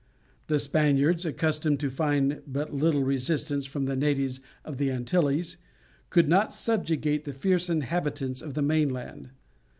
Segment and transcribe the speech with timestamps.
[0.47, 5.57] The Spaniards, accustomed to find but little resistance from the natives of the Antilles,
[6.09, 9.29] could not subjugate the fierce inhabitants of the mainland.